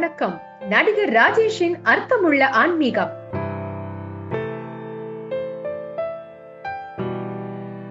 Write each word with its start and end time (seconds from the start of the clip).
வணக்கம். 0.00 0.42
நடிகர் 0.68 1.12
ராஜேஷின் 1.12 1.74
அர்த்தமுள்ள 1.82 2.48
ஆன்மீகம். 2.48 3.10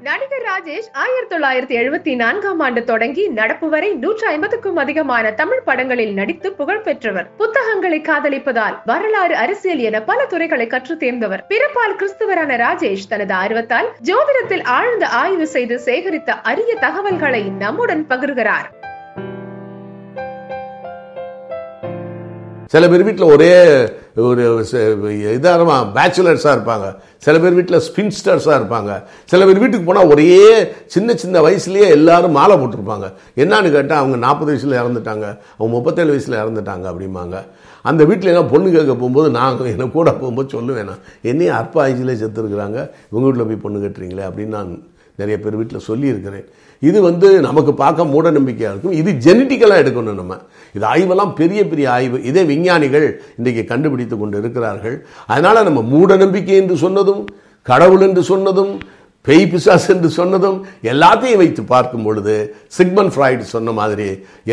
நடிகர் 0.01 0.41
ராஜேஷ் 0.41 0.89
ஆயிரத்தி 0.93 1.35
தொள்ளாயிரத்தி 1.35 1.81
எழுபத்தி 1.81 2.15
நான்காம் 2.15 2.59
ஆண்டு 2.59 2.83
தொடங்கி 2.83 3.27
நடப்பு 3.27 3.69
வரை 3.69 3.93
நூற்றி 3.93 4.25
ஐம்பதுக்கும் 4.25 4.75
அதிகமான 4.75 5.31
தமிழ் 5.31 5.61
படங்களில் 5.61 6.13
நடித்து 6.13 6.53
புகழ் 6.53 6.81
பெற்றவர். 6.81 7.35
புத்தகங்களை 7.35 8.01
காதலிப்பதால் 8.01 8.77
வரலாறு 8.85 9.35
அரசியல் 9.35 9.77
என 9.77 10.01
பல 10.01 10.25
துறைகளை 10.25 10.67
கற்று 10.67 10.97
தேர்ந்தவர். 10.97 11.45
பிறப்பால் 11.49 11.95
கிறிஸ்துவரான 11.99 12.57
ராஜேஷ் 12.57 13.07
தனது 13.09 13.35
ஆர்வத்தால் 13.35 13.91
ஜோதிடத்தில் 14.03 14.63
ஆழ்ந்த 14.63 15.07
ஆய்வு 15.07 15.47
செய்து 15.47 15.79
சேகரித்த 15.85 16.29
அரிய 16.29 16.75
தகவல்களை 16.75 17.49
நம்முடன் 17.49 18.05
பகிர்கிறார். 18.09 18.77
சில 22.71 22.87
பேர் 22.89 23.03
வீட்டில் 23.03 23.31
ஒரே 23.33 23.51
ஒரு 24.15 24.43
இதாக 25.35 25.61
பேச்சுலர்ஸாக 25.97 26.55
இருப்பாங்க. 26.55 26.87
சில 27.25 27.35
பேர் 27.43 27.55
வீட்டில் 27.57 27.81
ஸ்பின்ஸ்டர்ஸாக 27.87 28.57
இருப்பாங்க. 28.59 28.91
சில 29.31 29.45
பேர் 29.45 29.61
வீட்டுக்கு 29.63 29.85
போனால் 29.85 30.11
ஒரே 30.13 30.67
சின்ன 30.85 31.15
சின்ன 31.21 31.41
வயசுலேயே 31.45 31.87
எல்லாரும் 31.97 32.35
மாலை 32.39 32.57
போட்டிருப்பாங்க. 32.57 33.07
என்னான்னு 33.35 33.71
கேட்டால் 33.71 34.01
அவங்க 34.01 34.17
நாற்பது 34.25 34.51
வயசில் 34.51 34.81
இறந்துட்டாங்க. 34.83 35.25
அவங்க 35.57 35.75
முப்பத்தேழு 35.77 36.09
வயசில் 36.09 36.41
இறந்துட்டாங்க 36.43 36.85
அப்படிம்பாங்க. 36.91 37.35
அந்த 37.81 38.03
வீட்டில் 38.09 38.29
எல்லாம் 38.29 38.51
பொண்ணு 38.51 38.71
கேட்க 38.71 38.93
போகும்போது 38.93 39.29
நாங்கள் 39.39 39.71
என்னை 39.73 39.91
கூட 39.91 40.13
போகும்போது 40.13 40.61
சொல்லுவேன் 40.61 40.89
நான் 40.91 41.03
என்னையும் 41.21 41.55
அற்ப 41.55 41.87
ஆயுசிலே 41.87 42.17
செத்துருக்குறாங்க. 42.23 42.79
உங்கள் 43.09 43.29
வீட்டில் 43.29 43.49
போய் 43.49 43.63
பொண்ணு 43.65 43.85
கட்டுறீங்களே? 43.87 44.25
அப்படின்னு 44.29 44.55
நான் 44.57 44.71
நிறைய 45.21 45.35
பேர் 45.43 45.57
வீட்டில் 45.59 45.87
சொல்லியிருக்கிறேன். 45.89 46.45
இது 46.89 46.99
வந்து 47.07 47.27
நமக்கு 47.47 47.71
பார்க்க 47.81 48.11
மூட 48.13 48.27
நம்பிக்கையாக 48.37 48.73
இருக்கும். 48.73 48.97
இது 49.01 49.09
ஜெனட்டிக்கலாக 49.25 49.81
எடுக்கணும் 49.83 50.19
நம்ம. 50.21 50.35
இது 50.75 50.85
ஆய்வெல்லாம் 50.93 51.33
பெரிய 51.39 51.61
பெரிய 51.71 51.87
ஆய்வு. 51.97 52.19
இதே 52.29 52.43
விஞ்ஞானிகள் 52.51 53.07
இன்றைக்கு 53.39 53.63
கண்டுபிடித்து 53.71 54.17
கொண்டு 54.21 54.37
இருக்கிறார்கள் 54.43 54.95
அதனால் 55.33 55.67
நம்ம 55.69 55.81
மூட 55.95 56.17
நம்பிக்கை 56.23 56.55
என்று 56.61 56.77
சொன்னதும் 56.85 57.21
கடவுள் 57.71 58.05
என்று 58.07 58.23
சொன்னதும் 58.31 58.73
பேய் 59.27 59.49
பிசாஸ் 59.51 59.87
என்று 59.93 60.09
சொன்னதும் 60.17 60.57
எல்லாத்தையும் 60.91 61.41
வைத்து 61.41 61.61
பார்க்கும் 61.71 62.05
பொழுது 62.05 62.35
சிக்மன் 62.77 63.11
ஃப்ராய்டு 63.13 63.45
சொன்ன 63.55 63.71
மாதிரி 63.79 64.07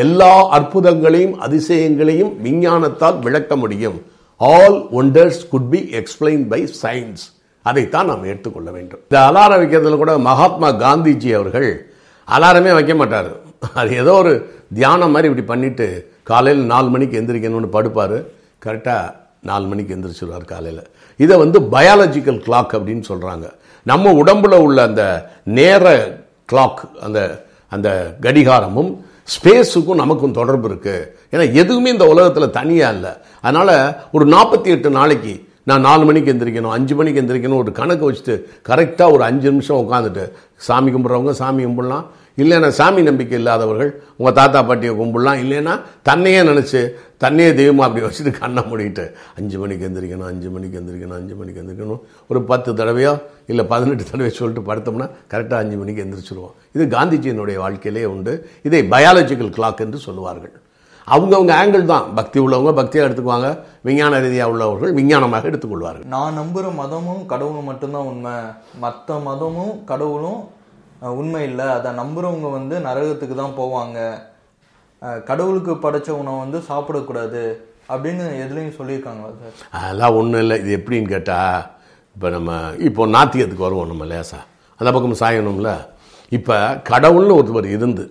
எல்லா 0.04 0.32
அற்புதங்களையும் 0.56 1.36
அதிசயங்களையும் 1.46 2.32
விஞ்ஞானத்தால் 2.46 3.20
விளக்க 3.26 3.56
முடியும். 3.62 3.98
All 4.40 4.78
wonders 5.00 5.40
could 5.52 5.70
be 5.74 5.80
explain 6.00 6.44
by 6.52 6.60
science 6.82 7.24
அதைத்தான் 7.68 8.10
நாம் 8.10 8.30
எடுத்துக்கொள்ள 8.32 8.70
வேண்டும். 8.76 9.02
இந்த 9.06 9.18
அலாரம் 9.28 9.60
வைக்கிறதுல 9.62 9.96
கூட 10.02 10.14
மகாத்மா 10.30 10.68
காந்திஜி 10.84 11.30
அவர்கள் 11.38 11.70
அலாரமே 12.28 12.72
வைக்க 12.78 12.94
மாட்டார். 13.00 13.30
அது 13.80 13.92
ஏதோ 14.02 14.12
ஒரு 14.22 14.32
தியானம் 14.78 15.12
மாதிரி 15.14 15.28
இப்படி 15.30 15.46
பண்ணிட்டு 15.52 15.86
காலையில் 16.30 16.64
நாலு 16.72 16.88
மணிக்கு 16.94 17.18
எந்திரிக்கணும்னு 17.20 17.70
படுப்பார். 17.76 18.16
கரெக்டாக 18.64 19.14
நாலு 19.50 19.66
மணிக்கு 19.70 19.94
எந்திரிச்சிருவார் 19.96 20.52
காலையில். 20.52 20.84
இதை 21.18 21.34
வந்து 21.42 21.58
பயாலஜிக்கல் 21.74 22.40
கிளாக் 22.46 22.72
அப்படின்னு 22.76 23.04
சொல்கிறாங்க 23.10 23.46
நம்ம 23.86 24.12
உடம்புல 24.22 24.54
உள்ள 24.66 24.78
அந்த 24.88 25.02
நேர 25.58 25.84
கிளாக் 26.52 26.80
அந்த 27.06 27.20
அந்த 27.74 27.88
கடிகாரமும் 28.24 28.90
ஸ்பேஸுக்கும் 29.34 30.00
நமக்கும் 30.02 30.36
தொடர்பு 30.40 30.66
இருக்குது 30.70 31.06
ஏன்னா 31.32 31.44
எதுவுமே 31.62 31.88
இந்த 31.94 32.06
உலகத்தில் 32.12 32.54
தனியாக 32.58 32.94
இல்லை. 32.96 33.12
அதனால் 33.46 33.76
ஒரு 34.16 34.24
நாற்பத்தி 34.34 34.68
எட்டு 34.74 34.90
நாளைக்கு 34.98 35.32
நான் 35.68 35.86
நாலு 35.86 36.04
மணிக்கு 36.08 36.30
எந்திரிக்கணும் 36.32 36.74
அஞ்சு 36.74 36.94
மணிக்கு 36.98 37.20
எந்திரிக்கணும் 37.20 37.60
ஒரு 37.62 37.70
கணக்கு 37.78 38.04
வச்சுட்டு 38.08 38.34
கரெக்டாக 38.68 39.14
ஒரு 39.14 39.22
அஞ்சு 39.28 39.48
நிமிஷம் 39.52 39.80
உட்காந்துட்டு 39.84 40.24
சாமி 40.66 40.90
கும்பிட்றவங்க 40.94 41.32
சாமி 41.40 41.62
கும்பிடலாம். 41.64 42.04
இல்லைன்னா 42.42 42.68
சாமி 42.78 43.02
நம்பிக்கை 43.08 43.36
இல்லாதவர்கள் 43.38 43.90
உங்கள் 44.16 44.36
தாத்தா 44.38 44.60
பாட்டியை 44.68 44.92
கும்பிடலாம். 45.00 45.40
இல்லைன்னா 45.44 45.74
தன்னையே 46.08 46.40
நினச்சி 46.50 46.80
தன்னையே 47.24 47.54
தெய்வமாக 47.60 47.86
அப்படி 47.88 48.04
வச்சுட்டு 48.06 48.32
கண்ணை 48.38 48.62
மூடிட்டு 48.68 49.04
அஞ்சு 49.38 49.58
மணிக்கு 49.62 49.86
எந்திரிக்கணும் 49.88 50.28
அஞ்சு 50.32 50.50
மணிக்கு 50.56 50.78
எந்திரிக்கணும் 50.80 51.18
அஞ்சு 51.20 51.34
மணிக்கு 51.40 51.62
எந்திரிக்கணும். 51.62 52.02
ஒரு 52.26 52.42
பத்து 52.50 52.72
தடவையோ 52.72 53.14
இல்லை 53.46 53.64
பதினெட்டு 53.72 54.06
தடவையோ 54.10 54.34
சொல்லிட்டு 54.40 54.66
படுத்தோம்னா 54.70 55.08
கரெக்டாக 55.34 55.62
அஞ்சு 55.64 55.78
மணிக்கு 55.82 56.04
எந்திரிச்சிருவோம். 56.06 56.54
இது 56.76 56.86
காந்திஜியினுடைய 56.96 57.56
வாழ்க்கையிலே 57.64 58.04
உண்டு. 58.14 58.34
இதை 58.62 58.82
பயாலஜிக்கல் 58.94 59.54
கிளாக் 59.58 59.84
என்று 59.86 60.00
சொல்லுவார்கள். 60.06 60.54
அவங்கவுங்க 61.14 61.52
ஆங்கிள் 61.60 61.90
தான். 61.92 62.06
பக்தி 62.18 62.38
உள்ளவங்க 62.44 62.72
பக்தியாக 62.78 63.06
எடுத்துக்குவாங்க. 63.08 63.48
விஞ்ஞான 63.88 64.18
ரீதியாக 64.24 64.52
உள்ளவர்கள் 64.52 64.96
விஞ்ஞானமாக 64.98 65.48
எடுத்துக்கொள்வார்கள். 65.50 66.08
நான் 66.14 66.38
நம்புகிற 66.40 66.70
மதமும் 66.82 67.22
கடவுளும் 67.32 67.68
மட்டும்தான் 67.70 68.08
உண்மை. 68.12 68.36
மற்ற 68.84 69.18
மதமும் 69.28 69.74
கடவுளும் 69.90 70.40
உண்மை 71.20 71.42
இல்லை. 71.50 71.68
அதை 71.78 71.92
நம்புறவங்க 72.00 72.50
வந்து 72.58 72.76
நரகத்துக்கு 72.88 73.36
தான் 73.42 73.56
போவாங்க. 73.60 73.98
கடவுளுக்கு 75.30 75.72
படைச்ச 75.86 76.10
உணவை 76.20 76.38
வந்து 76.44 76.58
சாப்பிடக்கூடாது 76.68 77.42
அப்படின்னு 77.92 78.24
எதுலையும் 78.44 78.76
சொல்லியிருக்காங்களா 78.78 79.32
சார்? 79.40 79.56
அதெல்லாம் 79.80 80.16
ஒன்றும் 80.20 80.42
இல்லை. 80.44 80.56
இது 80.62 80.70
எப்படின்னு 80.78 81.12
கேட்டால் 81.14 81.58
இப்போ 82.16 82.28
நம்ம 82.36 82.52
இப்போ 82.88 83.06
நாத்தியத்துக்கு 83.16 83.66
வருவோம் 83.66 83.90
நம்ம 83.92 84.04
லேசா. 84.12 84.40
அந்த 84.80 84.88
பக்கம் 84.94 85.20
சாயணும்ல. 85.24 85.72
இப்போ 86.36 86.56
கடவுள்னு 86.90 87.36
ஒருத்தவர் 87.38 87.74
இருந்து 87.76 88.04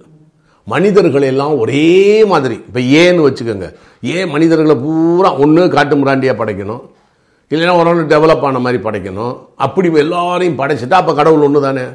மனிதர்கள் 0.73 1.29
எல்லாம் 1.31 1.57
ஒரே 1.63 1.87
மாதிரி. 2.31 2.55
இப்போ 2.67 2.79
ஏன்னு 3.01 3.25
வச்சுக்கோங்க. 3.27 3.67
ஏன் 4.01 4.29
மனிதர்களை 4.29 4.75
பூரா 4.75 5.37
ஒன்று 5.43 5.69
காட்டு 5.75 5.95
முராண்டியாக 5.95 6.35
படைக்கணும். 6.41 6.83
இல்லைன்னா 7.51 7.73
ஒரு 7.79 8.05
டெவலப் 8.13 8.45
ஆன 8.47 8.59
மாதிரி 8.59 8.83
படைக்கணும். 8.83 9.35
அப்படி 9.55 9.91
எல்லாரையும் 10.03 10.59
படைச்சிட்டா 10.61 10.97
அப்போ 11.01 11.13
கடவுள் 11.13 11.45
ஒன்று 11.47 11.61
தானே 11.67 11.85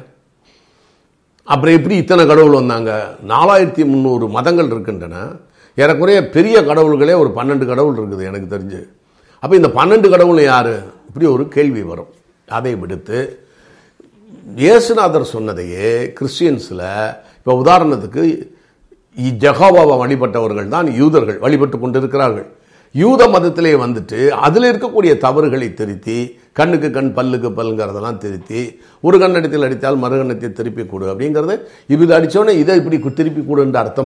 அப்புறம் 1.47 1.75
எப்படி 1.77 1.95
இத்தனை 1.95 2.25
கடவுள் 2.25 2.59
வந்தாங்க? 2.59 2.91
நாலாயிரத்தி 3.31 3.83
முந்நூறு 3.91 4.27
மதங்கள் 4.27 4.65
இருக்கின்றன. 4.65 5.15
ஏறக்குறைய 5.77 6.29
பெரிய 6.29 6.57
கடவுள்களே 6.61 7.13
ஒரு 7.23 7.29
பன்னெண்டு 7.37 7.65
கடவுள் 7.65 7.97
இருக்குது 7.99 8.27
எனக்கு 8.29 8.47
தெரிஞ்சு. 8.55 8.81
அப்போ 9.39 9.55
இந்த 9.55 9.67
பன்னெண்டு 9.67 10.09
கடவுள் 10.09 10.41
யார்? 10.43 10.73
இப்படி 11.07 11.25
ஒரு 11.25 11.47
கேள்வி 11.47 11.81
வரும். 11.81 12.11
அதை 12.57 12.75
விடுத்து 12.75 13.19
இயேசுநாதர் 14.63 15.31
சொன்னதையே 15.35 15.89
கிறிஸ்டியன்ஸில் 16.17 16.87
இப்போ 17.37 17.53
உதாரணத்துக்கு 17.63 18.23
ஜெகோவாவை 19.17 19.95
வழிபட்டவர்கள் 20.01 20.67
தான் 20.67 20.87
யூதர்கள் 20.95 21.39
வழிபட்டு 21.39 21.77
கொண்டிருக்கிறார்கள். 21.79 22.47
யூத 22.95 23.27
மதத்திலே 23.27 23.73
வந்துட்டு 23.75 24.29
அதில் 24.29 24.63
இருக்கக்கூடிய 24.63 25.17
தவறுகளை 25.17 25.73
திருத்தி 25.73 26.17
கண்ணுக்கு 26.53 26.91
கண் 26.91 27.13
பல்லுக்கு 27.13 27.49
பல்லுங்கிறதெல்லாம் 27.49 28.17
திருத்தி 28.17 28.61
ஒரு 29.01 29.17
கண்ணடத்தில் 29.17 29.63
அடித்தால் 29.63 29.95
மறுகண்ணத்தை 29.95 30.49
திருப்பி 30.51 30.85
கொடு 30.85 31.05
அப்படிங்கிறது 31.05 31.55
இது 31.87 32.13
அடித்தோன்னே 32.13 32.49
இதை 32.49 32.75
இப்படி 32.75 32.99
திருப்பி 33.11 33.43
கொடுன்ற 33.45 33.79
அர்த்தம் 33.79 34.09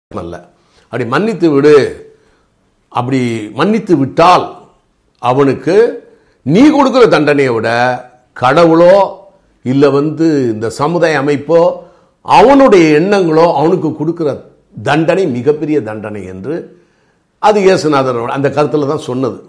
அல்ல 0.19 0.35
அப்படி 0.91 1.05
மன்னித்து 1.13 1.47
விடு. 1.55 1.75
அப்படி 2.91 3.19
மன்னித்து 3.59 3.93
விட்டால் 4.01 4.45
அவனுக்கு 5.21 5.75
நீ 6.45 6.63
கொடுக்குற 6.75 7.03
தண்டனையை 7.15 7.51
விட 7.55 7.69
கடவுளோ 8.37 8.95
இல்லை 9.65 9.89
வந்து 9.99 10.27
இந்த 10.53 10.67
சமுதாய 10.81 11.21
அமைப்போ 11.23 11.59
அவனுடைய 12.25 12.85
எண்ணங்களோ 12.99 13.45
அவனுக்கு 13.59 13.89
கொடுக்குற 13.99 14.29
தண்டனை 14.87 15.23
மிகப்பெரிய 15.37 15.77
தண்டனை 15.89 16.21
என்று 16.33 16.55
அது 17.47 17.59
இயேசுநாதர் 17.67 18.19
அந்த 18.37 18.47
கருத்தில் 18.55 18.91
தான் 18.91 19.07
சொன்னது. 19.09 19.39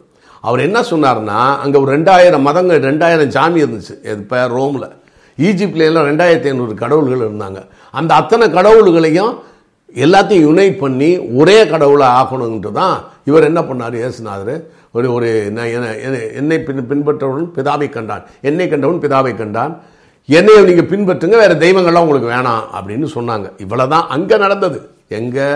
அவர் 0.46 0.64
என்ன 0.66 0.78
சொன்னார்னா 0.90 1.40
அங்கே 1.62 1.76
ஒரு 1.82 1.90
ரெண்டாயிரம் 1.96 2.46
மதங்கள் 2.48 2.86
ரெண்டாயிரம் 2.90 3.34
சாமி 3.36 3.62
இருந்துச்சு. 3.64 3.94
இப்போ 4.12 4.38
ரோமில். 4.56 4.88
ஈஜிப்ட்ல 5.38 5.88
எல்லாம் 5.90 6.08
ரெண்டாயிரத்தி 6.10 6.48
ஐநூறு 6.52 6.74
கடவுள்கள் 6.82 7.26
இருந்தாங்க. 7.26 7.60
அந்த 7.94 8.10
அத்தனை 8.20 8.46
கடவுள்களையும் 8.58 9.32
எல்லாத்தையும் 9.94 10.48
யுனைட் 10.48 10.78
பண்ணி 10.78 11.18
ஒரே 11.18 11.66
கடவுளை 11.66 12.06
ஆக்கணுன்ட்டு 12.06 12.72
தான் 12.72 13.02
இவர் 13.24 13.44
என்ன 13.44 13.60
பண்ணார் 13.60 14.12
இயேசுநாதர்? 14.12 14.60
ஒரு 14.92 15.12
ஒரு 15.12 15.44
என்ன- 15.44 15.68
என்ன- 15.68 16.26
என்னை 16.34 16.60
பின் 16.60 16.86
பின்பற்றவன் 16.86 17.52
பிதாவை 17.54 17.88
கண்டான் 17.88 18.22
என்னை 18.40 18.68
கண்டவன் 18.68 19.00
பிதாவை 19.00 19.36
கண்டான். 19.36 19.80
என்னை 20.26 20.64
நீங்கள் 20.64 20.98
பின்பற்றுங்க 20.98 21.30
வேறு 21.30 21.54
தெய்வங்கள்லாம் 21.54 21.98
உங்களுக்கு 21.98 22.28
வேணாம் 22.28 22.62
அப்படின்னு 22.74 23.06
சொன்னாங்க. 23.14 23.52
இவ்வளோதான் 23.66 24.06
அங்கே 24.06 24.36
நடந்தது. 24.36 24.88
எங்கே? 25.08 25.46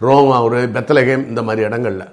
ரோமா 0.00 0.42
ஒரு 0.42 0.62
பெத்தலகேம் 0.62 1.28
இந்த 1.28 1.42
மாதிரி 1.42 1.66
இடங்கள்ல. 1.66 2.12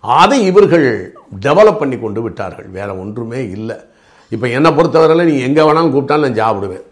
அதை 0.00 0.44
இவர்கள் 0.44 1.14
டெவலப் 1.46 1.78
பண்ணி 1.78 1.98
கொண்டு 1.98 2.22
விட்டார்கள். 2.22 2.66
வேறு 2.72 3.00
ஒன்றுமே 3.00 3.50
இல்லை. 3.50 3.76
இப்போ 4.28 4.48
என்னை 4.48 4.70
பொறுத்தவரையில் 4.70 5.26
நீங்கள் 5.26 5.46
எங்கே 5.46 5.62
வேணாலும் 5.62 5.90
கூப்பிட்டாலும் 5.90 6.30
நான் 6.30 6.54
சாப்பிடுவேன் 6.54 6.88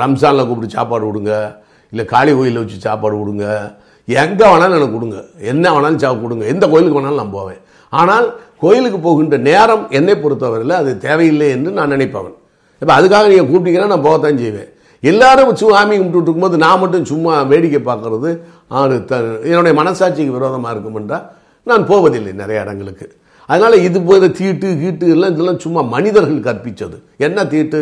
ரம்ஜானில் 0.00 0.46
கூப்பிட்டு 0.46 0.74
சாப்பாடு 0.74 1.04
கொடுங்க. 1.04 1.62
இல்லை 1.94 2.04
காளி 2.14 2.32
கோயிலில் 2.38 2.60
வச்சு 2.62 2.78
சாப்பாடு 2.86 3.16
கொடுங்க. 3.22 3.46
எங்கே 4.08 4.46
வேணாலும் 4.52 4.78
எனக்கு 4.78 4.96
கொடுங்க. 4.96 5.18
என்ன 5.52 5.64
வேணாலும் 5.74 6.02
சாப்பிட்டு 6.02 6.26
கொடுங்க. 6.26 6.44
எந்த 6.52 6.64
கோயிலுக்கு 6.72 6.98
வேணாலும் 6.98 7.20
நான் 7.22 7.36
போவேன். 7.38 7.60
ஆனால் 8.00 8.26
கோயிலுக்கு 8.62 8.98
போகின்ற 9.06 9.36
நேரம் 9.48 9.84
என்னை 9.98 10.14
பொறுத்தவரையில் 10.22 10.74
அது 10.82 10.90
தேவையில்லை 11.06 11.48
என்று 11.56 11.70
நான் 11.78 11.92
நினைப்பவன். 11.94 12.36
இப்போ 12.82 12.92
அதுக்காக 12.98 13.28
நீங்கள் 13.32 13.50
கூப்பிட்டீங்கன்னா 13.50 13.90
நான் 13.94 14.06
போகத்தான் 14.06 14.40
செய்வேன். 14.44 14.70
எல்லாரும் 15.10 15.50
சுவாமி 15.60 15.94
கும்பிட்டு 15.98 16.26
இருக்கும்போது 16.28 16.58
நான் 16.64 16.80
மட்டும் 16.82 17.08
சும்மா 17.10 17.32
வேடிக்கை 17.50 17.80
பார்க்கறது 17.88 18.30
அது 18.80 18.96
த 19.10 19.14
என்னுடைய 19.50 19.74
மனசாட்சிக்கு 19.80 20.36
விரோதமாக 20.36 20.72
இருக்குமென்றால் 20.74 21.26
நான் 21.70 21.84
போவதில்லை 21.90 22.32
நிறைய 22.40 22.64
இடங்களுக்கு. 22.64 23.06
அதனால் 23.48 23.76
இது 23.88 23.98
போகிற 24.08 24.26
தீட்டு 24.38 24.68
கீட்டு 24.82 25.06
எல்லாம் 25.14 25.32
இதெல்லாம் 25.34 25.60
சும்மா 25.64 25.80
மனிதர்கள் 25.94 26.46
கற்பித்தது. 26.48 26.96
என்ன 27.26 27.44
தீட்டு? 27.52 27.80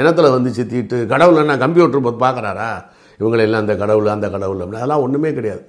என்னத்தில் 0.00 0.34
வந்துச்சு 0.36 0.64
தீட்டு. 0.72 0.98
கடவுள் 1.12 1.42
என்ன 1.44 1.56
கம்ப்யூட்டர் 1.64 2.22
பார்க்குறாரா? 2.24 2.70
இவங்களெல்லாம் 3.20 3.62
அந்த 3.64 3.74
கடவுள் 3.82 4.14
அந்த 4.16 4.28
கடவுள் 4.34 4.60
அப்படின்னு. 4.62 4.82
அதெல்லாம் 4.82 5.04
ஒன்றுமே 5.06 5.32
கிடையாது. 5.38 5.62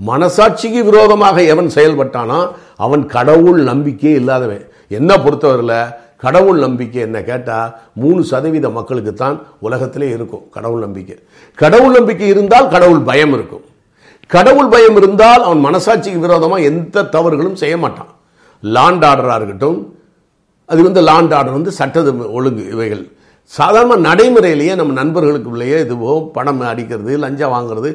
மனசாட்சிக்கு 0.00 0.80
விரோதமாக 0.88 1.36
எவன் 1.52 1.70
செயல்பட்டானோ 1.76 2.40
அவன் 2.86 3.04
கடவுள் 3.16 3.60
நம்பிக்கையே 3.70 4.12
இல்லாதவன். 4.20 4.66
என்ன 4.98 5.10
பொறுத்தவரையில் 5.24 5.80
கடவுள் 6.24 6.58
நம்பிக்கை 6.66 7.00
என்ன 7.06 7.18
கேட்டால் 7.22 7.72
மூணு 8.02 8.20
சதவீத 8.30 8.68
மக்களுக்கு 8.76 9.12
தான் 9.14 9.36
உலகத்திலே 9.66 10.08
இருக்கும் 10.16 10.44
கடவுள் 10.56 10.84
நம்பிக்கை. 10.86 11.16
கடவுள் 11.58 11.96
நம்பிக்கை 11.98 12.28
இருந்தால் 12.34 12.70
கடவுள் 12.74 13.02
பயம் 13.10 13.34
இருக்கும். 13.36 13.64
கடவுள் 14.34 14.72
பயம் 14.72 14.96
இருந்தால் 15.00 15.42
அவன் 15.48 15.62
மனசாட்சிக்கு 15.66 16.24
விரோதமாக 16.24 16.66
எந்த 16.70 17.06
தவறுகளும் 17.14 17.60
செய்ய 17.62 17.76
மாட்டான். 17.84 18.10
லாண்ட் 18.62 19.04
ஆர்டராக 19.10 19.38
இருக்கட்டும் 19.40 19.78
அது 20.68 20.80
வந்து 20.86 21.00
லாண்ட் 21.08 21.34
ஆர்டர் 21.36 21.56
வந்து 21.58 21.72
சட்ட 21.78 22.00
ஒழுங்கு 22.38 22.64
இவைகள். 22.74 23.04
சாதாரண 23.56 23.94
நடைமுறையிலேயே 24.08 24.72
நம்ம 24.78 24.94
நண்பர்களுக்குள்ளேயே 25.00 25.76
இதுவோ 25.84 26.12
பணம் 26.36 26.60
அடிக்கிறது 26.72 27.12
லஞ்சம் 27.24 27.54
வாங்குறது 27.54 27.90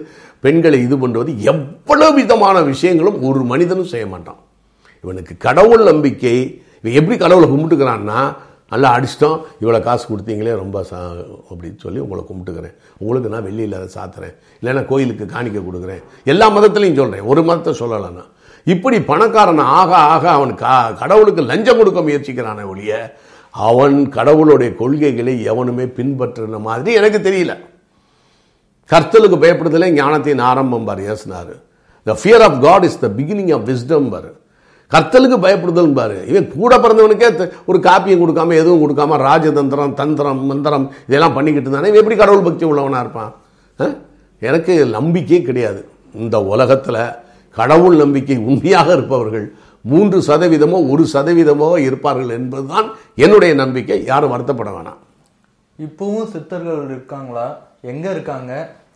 பெண்களை 0.46 0.78
இது 0.86 0.96
பண்ணுறது 1.02 1.32
எவ்வளவு 1.52 2.16
விதமான 2.20 2.58
விஷயங்களும் 2.72 3.20
ஒரு 3.28 3.42
மனிதனும் 3.52 3.92
செய்ய 3.92 4.06
மாட்டான். 4.14 4.40
இவனுக்கு 5.04 5.34
கடவுள் 5.46 5.84
நம்பிக்கை 5.92 6.36
இவன் 6.82 6.98
எப்படி 7.00 7.18
கடவுளை 7.24 7.48
கும்பிட்டுக்கிறான்னா 7.50 8.20
நல்லா 8.72 8.90
அடிச்சிட்டோம் 8.98 9.38
இவ்வளோ 9.62 9.80
காசு 9.88 10.06
கொடுத்தீங்களே 10.12 10.54
ரொம்ப 10.62 10.78
சா 10.90 11.00
அப்படின்னு 11.50 11.80
சொல்லி 11.86 12.00
உங்களை 12.06 12.22
கும்பிட்டுக்கிறேன். 12.30 12.76
உங்களுக்கு 13.02 13.32
நான் 13.34 13.46
வெளியில் 13.48 13.76
அதை 13.80 13.90
சாத்துறேன். 13.98 14.34
இல்லைன்னா 14.60 14.84
கோயிலுக்கு 14.92 15.26
காணிக்க 15.34 15.62
கொடுக்குறேன். 15.68 16.02
எல்லா 16.34 16.48
மதத்துலையும் 16.56 17.00
சொல்கிறேன் 17.02 17.30
ஒரு 17.34 17.44
மதத்தை 17.50 17.74
சொல்லலைன்னா. 17.82 18.24
இப்படி 18.74 18.98
பணக்காரன் 19.12 19.64
ஆக 19.80 19.92
ஆக 20.14 20.26
அவன் 20.38 20.56
கா 20.64 20.74
கடவுளுக்கு 21.02 21.44
லஞ்சம் 21.52 21.80
கொடுக்க 21.82 22.02
முயற்சிக்கிறானே 22.08 22.66
ஒழிய 22.72 22.92
அவன் 23.68 23.98
கடவுளுடைய 24.10 24.70
கொள்கைகளை 24.76 25.34
எவனுமே 25.52 25.86
பின்பற்றுன 25.98 26.60
மாதிரி 26.68 26.94
எனக்கு 27.00 27.20
தெரியல. 27.30 27.54
கர்த்தலுக்கு 28.92 29.38
பயப்படுதலே 29.44 29.90
ஞானத்தின் 30.00 30.42
ஆரம்பம் 30.52 30.86
பாரு 30.86 31.04
ஏசினார். 31.14 31.52
The 32.04 32.18
fear 32.22 32.44
of 32.48 32.62
God 32.62 32.84
is 32.84 33.00
the 33.04 33.10
beginning 33.18 33.54
of 33.58 33.68
wisdom 33.70 34.10
பாரு. 34.14 34.32
கர்த்தலுக்கு 34.94 35.38
பயப்படுதல் 35.46 35.94
பாரு. 36.00 36.18
இவன் 36.32 36.48
கூட 36.56 36.74
பிறந்தவனுக்கே 36.78 37.30
ஒரு 37.70 37.80
காப்பியும் 37.88 38.22
கொடுக்காம 38.24 38.54
எதுவும் 38.62 38.84
கொடுக்காம 38.84 39.20
ராஜதந்திரம் 39.30 39.94
தந்திரம் 40.02 40.44
மந்திரம் 40.52 40.86
இதெல்லாம் 41.08 41.36
பண்ணிக்கிட்டு 41.38 41.70
இருந்தானே 41.70 41.92
இவன் 41.92 42.02
எப்படி 42.04 42.16
கடவுள் 42.16 42.46
பக்தி 42.48 42.66
உள்ளவனா 42.72 43.00
இருப்பான்? 43.00 43.34
எனக்கு 44.50 44.74
நம்பிக்கையே 44.98 45.42
கிடையாது. 45.50 45.82
இந்த 46.24 46.38
உலகத்தில் 46.54 47.04
கடவுள் 47.60 47.96
நம்பிக்கை 47.96 48.38
உண்மையாக 48.50 48.88
இருப்பவர்கள் 48.94 49.46
மூன்று 49.84 50.20
சதவீதமோ 50.20 50.90
ஒரு 50.90 51.08
சதவீதமோ 51.14 51.78
இருப்பார்கள் 51.78 52.30
என்பதுதான் 52.30 52.92
என்னுடைய 53.16 53.54
நம்பிக்கை. 53.54 54.06
யாரும் 54.06 54.32
வருத்தப்பட 54.32 54.70
வேணாம். 54.70 55.02
இப்பவும் 55.78 56.32
சித்தர்கள் 56.32 56.86
இருக்காங்களா? 56.86 57.60
எங்க 57.82 58.12
இருக்காங்க? 58.12 58.76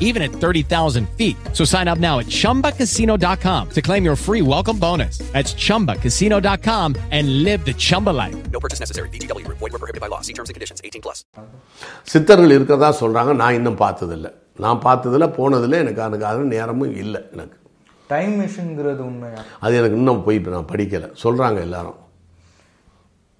even 0.00 0.22
at 0.22 0.32
30,000 0.32 1.08
feet. 1.10 1.36
So 1.52 1.64
sign 1.64 1.86
up 1.86 1.98
now 1.98 2.18
at 2.18 2.26
chumbacasino.com 2.26 3.68
to 3.70 3.82
claim 3.82 4.04
your 4.04 4.16
free 4.16 4.42
welcome 4.42 4.78
bonus. 4.78 5.18
That's 5.32 5.54
chumbacasino.com 5.54 6.96
and 7.10 7.44
live 7.44 7.64
the 7.64 7.74
Chumba 7.74 8.10
life. 8.10 8.50
No 8.50 8.58
purchase 8.58 8.80
necessary. 8.80 9.08
VGW 9.10 9.44
Group. 9.44 9.58
Void 9.58 9.72
were 9.72 9.78
prohibited 9.78 10.00
by 10.00 10.08
law. 10.08 10.22
See 10.22 10.32
terms 10.32 10.50
and 10.50 10.56
conditions. 10.58 10.80
18 10.84 11.04
plus. 11.06 11.18
சித்தர்கள் 12.12 12.54
இருக்கிறதா 12.56 12.90
சொல்கிறாங்க 13.00 13.32
நான் 13.42 13.54
இன்னும் 13.54 13.80
பார்த்ததில்ல 13.84 14.28
நான் 14.64 14.82
பார்த்ததில்ல 14.84 15.26
போனதில்ல 15.38 15.78
எனக்கு 15.84 16.02
அதுக்கான 16.08 16.48
நேரமும் 16.56 16.96
இல்லை 17.04 17.20
எனக்கு 17.32 17.56
டைம் 18.10 18.34
மிஷின்ங்கிறது 18.40 19.02
உண்மையா 19.10 19.40
அது 19.64 19.76
எனக்கு 19.76 19.96
இன்னும் 19.96 20.22
போய் 20.24 20.38
இப்ப 20.40 20.50
நான் 20.50 20.70
படிக்கலை 20.72 21.08
சொல்கிறாங்க 21.22 21.58
எல்லாரும் 21.60 21.98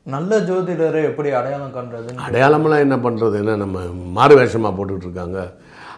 நல்ல 0.06 0.32
ஜோதிடரை 0.48 1.00
எப்படி 1.10 1.30
அடையாளம் 1.38 1.72
கண்டதுன்னு 1.78 2.22
அடையாளமெல்லாம் 2.26 2.84
என்ன 2.86 2.96
பண்ணுறது 3.06 3.36
என்ன 3.42 3.56
நம்ம 3.56 3.78
மாறு 4.18 4.34
வேஷமாக 4.40 4.72
போட்டுட்டு 4.76 5.06
இருக்காங்க 5.08 5.40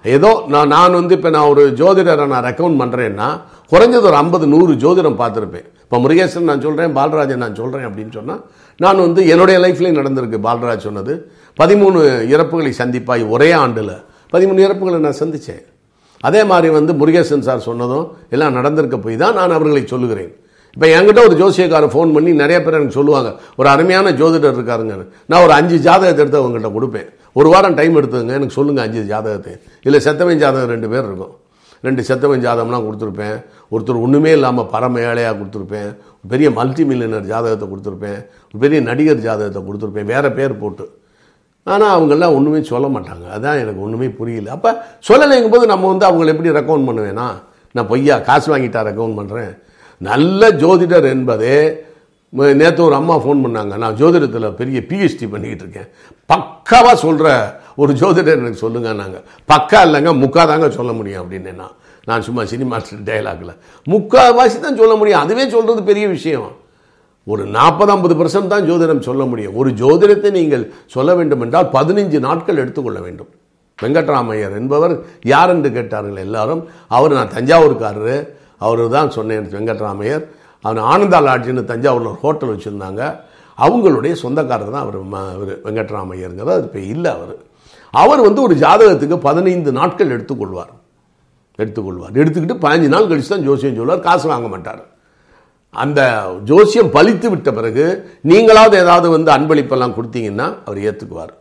ஏதோ 0.05 0.31
நான் 0.53 0.71
நான் 0.75 0.97
வந்து 0.99 1.15
இப்போ 1.19 1.31
நான் 1.37 1.49
ஒரு 1.53 1.63
ஜோதிடரை 1.81 2.27
நான் 2.33 2.47
ரெக்கமெண்ட் 2.49 2.81
பண்ணுறேன்னா 2.83 3.29
குறைஞ்சது 3.73 4.09
ஒரு 4.11 4.19
ஐம்பது 4.23 4.47
நூறு 4.53 4.73
ஜோதிடம் 4.85 5.19
பார்த்துருப்பேன். 5.23 5.67
இப்போ 5.85 5.99
முருகேசன் 6.05 6.49
நான் 6.51 6.65
சொல்கிறேன் 6.67 6.93
பாலராஜன் 6.99 7.43
நான் 7.45 7.59
சொல்கிறேன் 7.61 7.87
அப்படின்னு 7.89 8.13
சொன்னால் 8.19 8.41
நான் 8.85 9.05
வந்து 9.07 9.21
என்னுடைய 9.33 9.57
லைஃப்லேயும் 9.65 10.01
நடந்திருக்கு. 10.01 10.39
பாலராஜ் 10.47 10.87
சொன்னது 10.89 11.15
பதிமூணு 11.61 11.99
இறப்புகளை 12.35 12.73
சந்திப்பாய் 12.81 13.25
ஒரே 13.35 13.51
ஆண்டில். 13.63 13.95
பதிமூணு 14.35 14.61
இறப்புகளை 14.67 15.01
நான் 15.07 15.21
சந்தித்தேன் 15.23 15.65
அதே 16.29 16.41
மாதிரி 16.51 16.69
வந்து 16.79 16.93
முருகேசன் 17.01 17.47
சார் 17.49 17.67
சொன்னதும் 17.69 18.07
எல்லாம் 18.35 18.57
நடந்திருக்க 18.59 18.97
போய் 19.05 19.23
தான் 19.23 19.37
நான் 19.41 19.57
அவர்களை 19.59 19.83
சொல்லுகிறேன். 19.93 20.33
இப்போ 20.77 20.87
என்கிட்ட 20.97 21.21
ஒரு 21.29 21.37
ஜோசியக்காரர் 21.41 21.93
ஃபோன் 21.95 22.11
பண்ணி 22.17 22.33
நிறைய 22.41 22.59
பேர் 22.65 22.77
எனக்கு 22.79 22.99
சொல்லுவாங்க 22.99 23.31
ஒரு 23.61 23.69
அருமையான 23.75 24.11
ஜோதிடர் 24.21 24.57
இருக்காருங்க. 24.59 24.97
நான் 25.31 25.45
ஒரு 25.47 25.55
அஞ்சு 25.61 25.77
ஜாதகத்தை 25.87 26.23
எடுத்து 26.25 26.41
அவங்ககிட்ட 26.41 26.71
கொடுப்பேன். 26.77 27.09
ஒரு 27.39 27.49
வாரம் 27.53 27.77
டைம் 27.79 27.99
எடுத்துங்க 28.01 28.39
எனக்கு 28.39 28.57
சொல்லுங்கள் 28.59 28.85
அஞ்சு 28.87 29.03
ஜாதகத்தை. 29.13 29.53
இல்லை 29.87 29.99
செத்தவன் 30.07 30.43
ஜாதகம் 30.43 30.73
ரெண்டு 30.75 30.89
பேர் 30.93 31.07
இருக்கும். 31.11 31.35
ரெண்டு 31.87 32.03
செத்தவன் 32.09 32.43
ஜாதகம்லாம் 32.47 32.87
கொடுத்துருப்பேன். 32.87 33.37
ஒருத்தர் 33.75 34.01
ஒன்றுமே 34.05 34.33
இல்லாமல் 34.39 34.67
பரம 34.73 35.01
ஏழையாக 35.11 35.35
கொடுத்துருப்பேன். 35.41 35.91
பெரிய 36.33 36.49
மல்டி 36.59 36.83
மில்லியனர் 36.91 37.29
ஜாதகத்தை 37.33 37.67
கொடுத்துருப்பேன். 37.73 38.19
பெரிய 38.63 38.81
நடிகர் 38.89 39.23
ஜாதகத்தை 39.27 39.63
கொடுத்துருப்பேன். 39.69 40.09
வேறு 40.13 40.31
பேர் 40.39 40.61
போட்டு. 40.63 40.87
ஆனால் 41.67 41.93
அவங்கெல்லாம் 41.97 42.35
ஒன்றுமே 42.37 42.61
சொல்ல 42.73 42.87
மாட்டாங்க. 42.95 43.25
அதான் 43.37 43.61
எனக்கு 43.63 43.81
ஒன்றுமே 43.87 44.09
புரியல. 44.19 44.51
அப்போ 44.57 44.71
சொல்லலைங்கும் 45.09 45.55
போது 45.55 45.67
நம்ம 45.73 45.89
வந்து 45.93 46.07
அவங்களை 46.09 46.33
எப்படி 46.35 46.51
ரெக்கமெண்ட் 46.59 46.89
பண்ணுவேன்னா 46.91 47.29
நான் 47.75 47.89
பொய்யா? 47.93 48.15
காசு 48.29 48.49
வாங்கிட்டா 48.53 48.81
ரெக்கமெண்ட் 48.89 49.19
பண்ணுறேன் 49.21 49.53
நல்ல 50.01 50.51
ஜோதிடர் 50.63 51.07
என்பதே 51.15 51.57
நேற்று 52.33 52.85
ஒரு 52.85 52.95
அம்மா 52.95 53.15
ஃபோன் 53.23 53.41
பண்ணாங்க. 53.45 53.77
நான் 53.83 53.97
ஜோதிடத்தில் 54.01 54.49
பெரிய 54.61 54.81
பிஹெச்டி 54.91 55.27
பண்ணிக்கிட்டு 55.31 55.65
இருக்கேன். 55.65 55.89
பக்காவாக 56.31 56.95
சொல்கிற 57.05 57.29
ஒரு 57.77 57.93
ஜோதிடர் 57.93 58.41
எனக்கு 58.43 58.63
சொல்லுங்க 58.65 58.93
நாங்கள் 58.93 59.25
பக்கா 59.53 59.81
இல்லைங்க 59.87 60.13
முக்கா 60.23 60.47
தாங்க 60.51 60.71
சொல்ல 60.71 60.93
முடியும் 60.93 61.23
அப்படின்னு 61.23 61.53
நான். 61.55 61.75
நான் 62.05 62.23
சும்மா 62.23 62.45
சினிமா 62.45 62.77
டைலாகில் 63.09 63.55
முக்கால்வாசி 63.87 64.59
தான் 64.61 64.81
சொல்ல 64.83 64.95
முடியும். 64.95 65.21
அதுவே 65.21 65.49
சொல்கிறது 65.49 65.83
பெரிய 65.83 66.09
விஷயம். 66.09 66.51
ஒரு 67.27 67.43
நாற்பது 67.57 67.93
ஐம்பது 67.93 68.15
பர்சன்ட் 68.21 68.53
தான் 68.53 68.67
ஜோதிடம் 68.71 69.07
சொல்ல 69.09 69.25
முடியும். 69.25 69.57
ஒரு 69.61 69.71
ஜோதிடத்தை 69.71 70.31
நீங்கள் 70.31 70.73
சொல்ல 70.87 71.15
வேண்டும் 71.15 71.41
என்றால் 71.41 71.69
பதினஞ்சு 71.73 72.19
நாட்கள் 72.19 72.57
எடுத்துக்கொள்ள 72.57 73.01
வேண்டும். 73.01 73.31
வெங்கட்ராமையர் 73.79 74.55
என்பவர் 74.61 74.95
யார் 75.33 75.51
என்று 75.51 75.73
கேட்டார்கள் 75.73 76.25
எல்லாரும். 76.27 76.63
அவர் 76.89 77.13
நான் 77.19 77.35
தஞ்சாவூர்காரரு. 77.37 78.17
அவர் 78.59 78.83
தான் 78.89 79.11
சொன்னேன் 79.11 79.47
வெங்கட்ராமையர். 79.57 80.25
அவர் 80.63 80.83
ஆனந்தா 80.83 81.13
லாட்ஜின்னு 81.13 81.65
தஞ்சாவூரில் 81.65 82.09
ஒரு 82.09 82.17
ஹோட்டல் 82.23 82.57
வச்சுருந்தாங்க. 82.57 83.21
அவங்களுடைய 83.59 84.13
சொந்தக்காரர் 84.13 84.71
தான் 84.71 84.83
அவர் 84.83 85.05
ம- 85.05 85.33
அவர் 85.33 85.61
வெங்கட்ராமையருங்கிறது 85.65 86.51
அது 86.51 86.63
இப்போ 86.63 86.79
இல்லை 86.79 87.11
அவர். 87.11 87.37
அவர் 87.91 88.21
வந்து 88.21 88.43
ஒரு 88.43 88.55
ஜாதகத்துக்கு 88.55 89.17
பதினைந்து 89.17 89.73
நாட்கள் 89.73 90.21
எடுத்துக்கொள்வார். 90.21 90.73
எடுத்துக்கொள்வார். 91.59 92.13
எடுத்துக்கிட்டு 92.13 92.57
பதினஞ்சு 92.63 92.89
நாள் 92.89 93.07
கழிச்சு 93.07 93.29
தான் 93.29 93.43
ஜோசியம் 93.43 93.77
சொல்வார் 93.77 94.01
காசு 94.01 94.29
வாங்க 94.29 94.49
மாட்டார். 94.49 94.89
அந்த 95.71 96.31
ஜோசியம் 96.45 96.87
பலித்து 96.87 97.29
விட்ட 97.29 97.53
பிறகு 97.53 98.11
நீங்களாவது 98.29 98.75
ஏதாவது 98.75 99.11
வந்து 99.11 99.33
அன்பளிப்பெல்லாம் 99.33 99.95
கொடுத்தீங்கன்னா 99.95 100.55
அவர் 100.65 100.79
ஏற்றுக்குவார் 100.79 101.39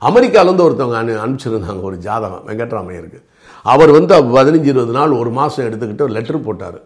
அமெரிக்காவிலேருந்து 0.00 0.60
ஒருத்தவங்க 0.60 0.98
அனு 1.02 1.18
அனுப்பிச்சிருந்தாங்க 1.24 1.82
ஒரு 1.82 1.96
ஜாதகம் 1.96 2.42
வெங்கட்ராமையருக்கு 2.46 3.24
அவர் 3.62 3.90
வந்து 3.90 4.22
பதினஞ்சு 4.22 4.64
இருபது 4.64 4.92
நாள் 4.92 5.10
ஒரு 5.10 5.30
மாதம் 5.30 5.66
எடுத்துக்கிட்டு 5.66 6.02
ஒரு 6.02 6.12
லெட்டர் 6.12 6.42
போட்டார். 6.42 6.80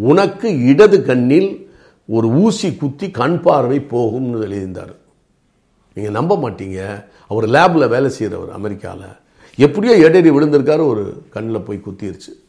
உனக்கு 0.00 0.58
இடது 0.58 1.04
கண்ணில் 1.04 1.70
ஒரு 2.06 2.28
ஊசி 2.28 2.74
குத்தி 2.74 3.10
கண் 3.10 3.40
பார்வை 3.40 3.78
போகும்னு 3.78 4.40
எழுதியிருந்தார். 4.40 4.94
நீங்கள் 5.94 6.12
நம்ப 6.12 6.36
மாட்டீங்க. 6.36 7.04
அவர் 7.28 7.48
லேபில் 7.48 7.88
வேலை 7.88 8.10
செய்கிறவர் 8.10 8.54
அமெரிக்காவில் 8.54 9.04
எப்படியோ 9.56 10.08
இடையடி 10.08 10.30
விழுந்திருக்காரு 10.30 10.86
ஒரு 10.86 11.22
கண்ணில் 11.30 11.60
போய் 11.60 11.82
குத்திருச்சு. 11.90 12.42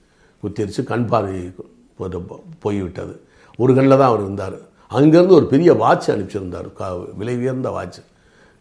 குத்திருச்சு 0.43 0.83
கண் 0.83 1.05
பார்வை 1.05 1.51
போய்- 1.99 2.21
போய்விட்டது. 2.59 3.19
ஒரு 3.57 3.73
கண்ணில் 3.73 3.97
தான் 3.97 4.07
அவர் 4.07 4.19
இருந்தார். 4.19 4.55
அங்கேருந்து 4.91 5.31
ஒரு 5.31 5.45
பெரிய 5.45 5.73
வாட்ச் 5.73 6.11
அனுப்பிச்சிருந்தார். 6.11 6.71
கா- 6.79 7.15
விலை 7.15 7.37
உயர்ந்த 7.37 7.69
வாட்ச். 7.69 7.97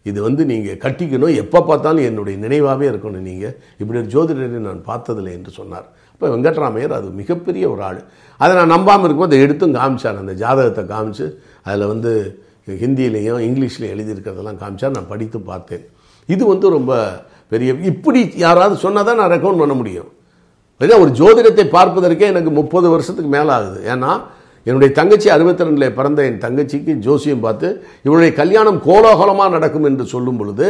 இது 0.08 0.18
வந்து 0.26 0.42
நீங்கள் 0.50 0.78
கட்டிக்கணும். 0.84 1.34
எப்போ 1.42 1.58
பார்த்தாலும் 1.70 2.06
என்னுடைய 2.10 2.36
நினைவாகவே 2.44 2.86
இருக்கணும் 2.90 3.26
நீங்கள் 3.30 3.54
இப்படி 3.80 3.98
ஒரு 4.02 4.10
ஜோதிடரை 4.14 4.60
நான் 4.68 4.84
பார்த்ததில்லை 4.90 5.32
என்று 5.38 5.50
சொன்னார். 5.58 5.86
இப்போ 6.14 6.28
வெங்கட்ராமையர் 6.34 6.94
அது 6.98 7.08
மிகப்பெரிய 7.20 7.64
ஒரு 7.72 7.82
ஆள். 7.88 8.00
அதை 8.40 8.52
நான் 8.60 8.72
நம்பாமல் 8.74 9.06
இருக்கும்போது 9.06 9.32
அதை 9.32 9.44
எடுத்தும் 9.46 9.76
காமிச்சார். 9.80 10.20
அந்த 10.22 10.34
ஜாதகத்தை 10.42 10.84
காமிச்சு 10.94 11.26
அதில் 11.66 11.90
வந்து 11.92 12.12
ஹிந்தியிலையும் 12.84 13.42
இங்கிலீஷ்லையும் 13.48 13.94
எழுதியிருக்கிறதெல்லாம் 13.94 14.60
காமிச்சார். 14.62 14.94
நான் 14.96 15.10
படித்து 15.12 15.38
பார்த்தேன். 15.50 15.84
இது 16.28 16.42
வந்து 16.52 16.66
ரொம்ப 16.76 16.92
பெரிய 17.52 17.70
இப்படி 17.92 18.20
யாராவது 18.46 18.74
சொன்னால் 18.82 19.06
தான் 19.08 19.18
நான் 19.20 19.32
ரெக்கமெண்ட் 19.34 19.62
பண்ண 19.62 19.74
முடியும். 19.78 20.10
ஏன்னா 20.80 20.98
ஒரு 21.04 21.10
ஜோதிடத்தை 21.20 21.64
பார்ப்பதற்கே 21.76 22.26
எனக்கு 22.32 22.50
முப்பது 22.58 22.86
வருஷத்துக்கு 22.92 23.30
மேலே 23.36 23.50
ஆகுது 23.56 23.80
ஏன்னா 23.92 24.10
என்னுடைய 24.66 24.90
தங்கச்சி 24.98 25.28
அறுபத்தி 25.34 25.64
ரெண்டில் 25.66 25.94
பிறந்த 25.98 26.20
என் 26.28 26.40
தங்கச்சிக்கு 26.46 26.92
ஜோசியம் 27.04 27.44
பார்த்து 27.44 27.68
இவருடைய 28.06 28.32
கல்யாணம் 28.40 28.80
கோலாகலமாக 28.86 29.54
நடக்கும் 29.56 29.86
என்று 29.90 30.04
சொல்லும் 30.14 30.40
பொழுது 30.40 30.66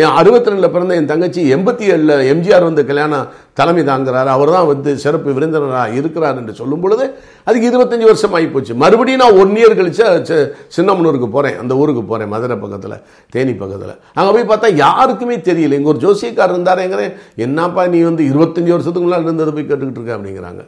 என் 0.00 0.16
அறுபத்தி 0.20 0.50
ரெண்டில் 0.50 0.72
பிறந்த 0.74 0.92
என் 0.98 1.08
தங்கச்சி 1.12 1.40
எண்பத்தி 1.54 1.84
ஏழில் 1.92 2.14
எம்ஜிஆர் 2.32 2.66
வந்து 2.66 2.82
கல்யாணம் 2.90 3.28
தலைமை 3.58 3.82
தாங்குறார். 3.88 4.28
அவர் 4.34 4.52
தான் 4.56 4.68
வந்து 4.72 4.90
சிறப்பு 5.04 5.30
விருந்தினராக 5.36 5.96
இருக்கிறார் 6.00 6.38
என்று 6.40 6.54
சொல்லும் 6.60 6.82
பொழுது 6.84 7.04
அதுக்கு 7.46 7.68
இருபத்தஞ்சி 7.70 8.06
வருஷம் 8.10 8.34
ஆகிப்போச்சு 8.38 8.74
மறுபடியும் 8.82 9.22
நான் 9.22 9.38
ஒன் 9.42 9.56
இயர் 9.60 9.78
கழிச்சு 9.78 10.36
சின்னமனூருக்கு 10.76 11.30
போகிறேன் 11.36 11.56
அந்த 11.62 11.74
ஊருக்கு 11.82 12.04
போகிறேன் 12.10 12.32
மதுரை 12.34 12.58
பக்கத்தில் 12.64 12.98
தேனி 13.36 13.54
பக்கத்தில். 13.62 13.94
அங்கே 14.18 14.30
போய் 14.36 14.50
பார்த்தா 14.52 14.70
யாருக்குமே 14.84 15.38
தெரியல. 15.48 15.78
எங்கள் 15.78 15.92
ஒரு 15.94 16.02
ஜோசியக்காரர் 16.06 16.56
இருந்தாரேங்கிறேன். 16.56 17.14
என்னப்பா 17.46 17.84
நீ 17.94 18.00
வந்து 18.10 18.24
இருபத்தஞ்சி 18.32 18.74
வருஷத்துக்கு 18.76 19.06
முன்னால் 19.08 19.56
போய் 19.58 19.68
கேட்டுக்கிட்டு 19.70 20.00
இருக்க? 20.02 20.18
அப்படிங்கிறாங்க. 20.18 20.62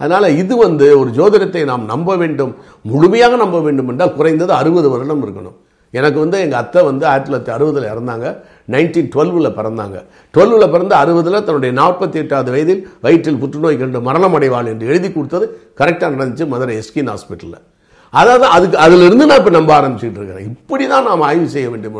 அதனால் 0.00 0.36
இது 0.42 0.54
வந்து 0.66 0.86
ஒரு 1.00 1.10
ஜோதிடத்தை 1.18 1.62
நாம் 1.70 1.88
நம்ப 1.92 2.16
வேண்டும் 2.22 2.52
முழுமையாக 2.90 3.36
நம்ப 3.44 3.60
வேண்டும் 3.66 3.88
என்றால் 3.92 4.14
குறைந்தது 4.18 4.52
அறுபது 4.60 4.88
வருடம் 4.94 5.24
இருக்கணும். 5.26 5.56
எனக்கு 5.94 6.18
வந்து 6.22 6.38
எங்கள் 6.44 6.60
அத்தை 6.60 6.80
வந்து 6.88 7.04
ஆயிரத்தி 7.10 7.28
தொள்ளாயிரத்தி 7.28 7.52
அறுபதில் 7.54 7.86
இறந்தாங்க 7.92 8.26
நைன்டீன் 8.72 9.08
டுவெல்வில் 9.14 9.54
பிறந்தாங்க. 9.58 9.96
டுவெல்வில் 10.34 10.72
பிறந்து 10.74 10.94
அறுபதில் 11.02 11.44
தன்னுடைய 11.46 11.72
நாற்பத்தி 11.78 12.18
எட்டாவது 12.22 12.50
வயதில் 12.54 12.82
வயிற்றில் 13.06 13.40
புற்றுநோய் 13.42 13.80
கண்டு 13.82 14.00
மரணம் 14.08 14.36
அடைவாள் 14.38 14.70
என்று 14.72 14.90
எழுதி 14.90 15.10
கொடுத்தது 15.14 15.46
கரெக்டாக 15.80 16.12
நடந்துச்சு 16.16 16.46
மதுரை 16.52 16.76
எஸ்கின் 16.82 17.10
ஹாஸ்பிட்டலில் 17.12 17.64
அதாவது 18.12 18.46
அதுக்கு 18.56 18.76
அதிலிருந்து 18.84 19.28
நான் 19.30 19.40
இப்போ 19.40 19.54
நம்ப 19.56 19.72
ஆரம்பிச்சுட்டு 19.78 20.20
இருக்கிறேன். 20.20 20.46
இப்படி 20.52 20.84
தான் 20.92 21.08
நாம் 21.10 21.26
ஆய்வு 21.30 21.48
செய்ய 21.56 21.70
வேண்டும் 21.72 21.98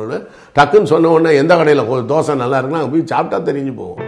டக்குன்னு 0.59 0.93
சொன்ன 0.95 1.11
உடனே 1.17 1.33
எந்த 1.43 1.57
கடையில் 1.63 2.07
தோசை 2.13 2.37
நல்லா 2.45 2.61
இருக்குன்னா 2.61 2.83
அங்கே 2.83 2.95
போய் 2.95 3.11
சாப்பிட்டா 3.15 3.41
தெரிஞ்சு 3.51 3.75
போகும் 3.83 4.08